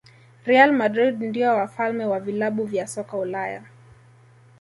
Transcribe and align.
real 0.45 0.71
madrid 0.71 1.21
ndio 1.23 1.55
wafalme 1.55 2.05
wa 2.05 2.19
vilabu 2.19 2.63
vya 2.65 2.87
soka 2.87 3.17
ulaya 3.17 3.63